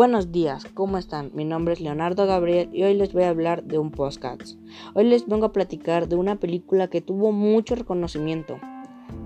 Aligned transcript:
Buenos 0.00 0.32
días, 0.32 0.64
¿cómo 0.72 0.96
están? 0.96 1.30
Mi 1.34 1.44
nombre 1.44 1.74
es 1.74 1.80
Leonardo 1.82 2.26
Gabriel 2.26 2.70
y 2.72 2.84
hoy 2.84 2.94
les 2.94 3.12
voy 3.12 3.24
a 3.24 3.28
hablar 3.28 3.64
de 3.64 3.76
un 3.76 3.90
podcast. 3.90 4.58
Hoy 4.94 5.04
les 5.04 5.28
vengo 5.28 5.44
a 5.44 5.52
platicar 5.52 6.08
de 6.08 6.16
una 6.16 6.36
película 6.36 6.88
que 6.88 7.02
tuvo 7.02 7.32
mucho 7.32 7.74
reconocimiento. 7.74 8.58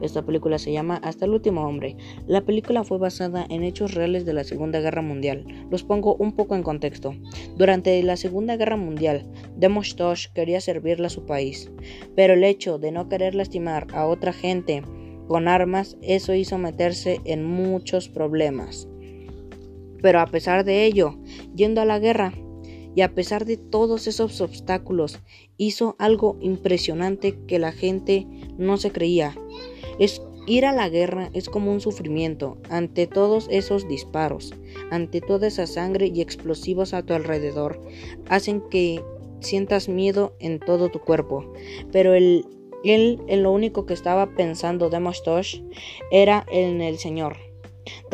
Esta 0.00 0.26
película 0.26 0.58
se 0.58 0.72
llama 0.72 0.96
Hasta 0.96 1.26
el 1.26 1.30
último 1.30 1.64
hombre. 1.64 1.96
La 2.26 2.40
película 2.40 2.82
fue 2.82 2.98
basada 2.98 3.46
en 3.48 3.62
hechos 3.62 3.94
reales 3.94 4.26
de 4.26 4.32
la 4.32 4.42
Segunda 4.42 4.80
Guerra 4.80 5.00
Mundial. 5.00 5.46
Los 5.70 5.84
pongo 5.84 6.16
un 6.16 6.32
poco 6.32 6.56
en 6.56 6.64
contexto. 6.64 7.14
Durante 7.56 8.02
la 8.02 8.16
Segunda 8.16 8.56
Guerra 8.56 8.76
Mundial, 8.76 9.30
Demostosh 9.56 10.32
quería 10.32 10.60
servirle 10.60 11.06
a 11.06 11.10
su 11.10 11.24
país, 11.24 11.70
pero 12.16 12.34
el 12.34 12.42
hecho 12.42 12.78
de 12.78 12.90
no 12.90 13.08
querer 13.08 13.36
lastimar 13.36 13.86
a 13.94 14.06
otra 14.06 14.32
gente 14.32 14.82
con 15.28 15.46
armas, 15.46 15.96
eso 16.02 16.34
hizo 16.34 16.58
meterse 16.58 17.20
en 17.24 17.44
muchos 17.44 18.08
problemas. 18.08 18.88
Pero 20.04 20.20
a 20.20 20.26
pesar 20.26 20.66
de 20.66 20.84
ello, 20.84 21.16
yendo 21.56 21.80
a 21.80 21.86
la 21.86 21.98
guerra, 21.98 22.34
y 22.94 23.00
a 23.00 23.14
pesar 23.14 23.46
de 23.46 23.56
todos 23.56 24.06
esos 24.06 24.42
obstáculos, 24.42 25.18
hizo 25.56 25.96
algo 25.98 26.36
impresionante 26.42 27.38
que 27.46 27.58
la 27.58 27.72
gente 27.72 28.26
no 28.58 28.76
se 28.76 28.90
creía. 28.90 29.34
Es 29.98 30.20
ir 30.46 30.66
a 30.66 30.74
la 30.74 30.90
guerra 30.90 31.30
es 31.32 31.48
como 31.48 31.72
un 31.72 31.80
sufrimiento 31.80 32.58
ante 32.68 33.06
todos 33.06 33.48
esos 33.50 33.88
disparos, 33.88 34.52
ante 34.90 35.22
toda 35.22 35.46
esa 35.46 35.66
sangre 35.66 36.12
y 36.14 36.20
explosivos 36.20 36.92
a 36.92 37.02
tu 37.02 37.14
alrededor, 37.14 37.80
hacen 38.28 38.60
que 38.68 39.02
sientas 39.40 39.88
miedo 39.88 40.36
en 40.38 40.60
todo 40.60 40.90
tu 40.90 40.98
cuerpo. 40.98 41.50
Pero 41.92 42.12
él 42.12 42.44
en 42.84 43.42
lo 43.42 43.52
único 43.52 43.86
que 43.86 43.94
estaba 43.94 44.34
pensando 44.34 44.90
de 44.90 45.00
era 46.10 46.44
en 46.52 46.82
el 46.82 46.98
Señor, 46.98 47.38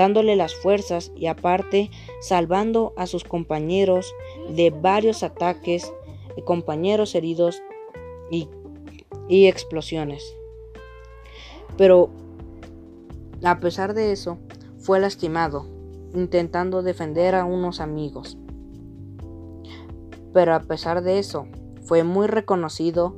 dándole 0.00 0.34
las 0.34 0.54
fuerzas 0.54 1.12
y 1.14 1.26
aparte 1.26 1.90
salvando 2.22 2.94
a 2.96 3.06
sus 3.06 3.22
compañeros 3.22 4.14
de 4.48 4.70
varios 4.70 5.22
ataques, 5.22 5.92
compañeros 6.46 7.14
heridos 7.14 7.62
y, 8.30 8.48
y 9.28 9.46
explosiones. 9.46 10.34
Pero 11.76 12.08
a 13.44 13.60
pesar 13.60 13.92
de 13.92 14.12
eso, 14.12 14.38
fue 14.78 15.00
lastimado, 15.00 15.66
intentando 16.14 16.82
defender 16.82 17.34
a 17.34 17.44
unos 17.44 17.78
amigos. 17.80 18.38
Pero 20.32 20.54
a 20.54 20.60
pesar 20.60 21.02
de 21.02 21.18
eso, 21.18 21.46
fue 21.82 22.04
muy 22.04 22.26
reconocido 22.26 23.14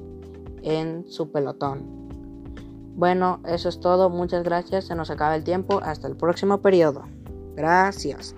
en 0.62 1.08
su 1.08 1.30
pelotón. 1.30 2.01
Bueno, 2.94 3.40
eso 3.46 3.68
es 3.68 3.80
todo. 3.80 4.10
Muchas 4.10 4.42
gracias. 4.42 4.86
Se 4.86 4.94
nos 4.94 5.10
acaba 5.10 5.34
el 5.34 5.44
tiempo. 5.44 5.80
Hasta 5.82 6.08
el 6.08 6.16
próximo 6.16 6.60
periodo. 6.60 7.04
Gracias. 7.54 8.34